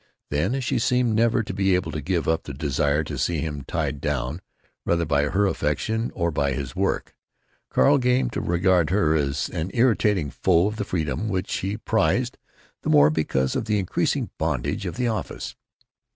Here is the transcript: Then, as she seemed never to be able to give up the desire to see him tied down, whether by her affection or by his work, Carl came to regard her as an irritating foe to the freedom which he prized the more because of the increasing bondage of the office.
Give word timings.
Then, 0.31 0.55
as 0.55 0.63
she 0.63 0.79
seemed 0.79 1.13
never 1.13 1.43
to 1.43 1.53
be 1.53 1.75
able 1.75 1.91
to 1.91 2.01
give 2.01 2.27
up 2.27 2.41
the 2.45 2.55
desire 2.55 3.03
to 3.03 3.19
see 3.19 3.37
him 3.37 3.63
tied 3.67 4.01
down, 4.01 4.41
whether 4.83 5.05
by 5.05 5.25
her 5.25 5.45
affection 5.45 6.09
or 6.15 6.31
by 6.31 6.53
his 6.53 6.75
work, 6.75 7.15
Carl 7.69 7.99
came 7.99 8.27
to 8.31 8.41
regard 8.41 8.89
her 8.89 9.13
as 9.15 9.47
an 9.49 9.69
irritating 9.75 10.31
foe 10.31 10.71
to 10.71 10.75
the 10.77 10.85
freedom 10.85 11.29
which 11.29 11.53
he 11.57 11.77
prized 11.77 12.39
the 12.81 12.89
more 12.89 13.11
because 13.11 13.55
of 13.55 13.65
the 13.65 13.77
increasing 13.77 14.31
bondage 14.39 14.87
of 14.87 14.95
the 14.97 15.07
office. 15.07 15.55